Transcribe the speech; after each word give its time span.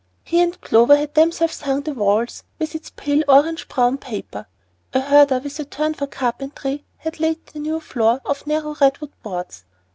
He 0.23 0.41
and 0.41 0.59
Clover 0.61 0.97
had 0.97 1.13
themselves 1.13 1.61
hung 1.61 1.81
the 1.83 1.93
walls 1.93 2.41
with 2.57 2.73
its 2.73 2.89
pale 2.89 3.23
orange 3.27 3.67
brown 3.67 3.99
paper; 3.99 4.47
a 4.95 4.99
herder 4.99 5.37
with 5.37 5.59
a 5.59 5.63
turn 5.65 5.93
for 5.93 6.07
carpentry 6.07 6.85
had 6.97 7.19
laid 7.19 7.45
the 7.45 7.59
new 7.59 7.79
floor 7.79 8.19
of 8.25 8.47
narrow 8.47 8.75
redwood 8.81 9.11
boards. 9.21 9.63